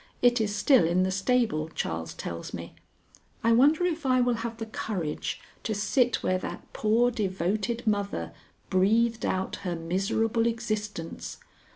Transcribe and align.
It 0.23 0.41
is 0.41 0.55
still 0.55 0.83
in 0.87 1.03
the 1.03 1.11
stable, 1.11 1.69
Charles 1.75 2.15
tells 2.15 2.55
me. 2.55 2.73
I 3.43 3.51
wonder 3.51 3.85
if 3.85 4.03
I 4.03 4.19
will 4.19 4.33
have 4.41 4.57
the 4.57 4.65
courage 4.65 5.39
to 5.61 5.75
sit 5.75 6.23
where 6.23 6.39
that 6.39 6.65
poor 6.73 7.11
devoted 7.11 7.85
mother 7.85 8.33
breathed 8.71 9.27
out 9.27 9.57
her 9.57 9.75
miserable 9.75 10.47
existence. 10.47 11.37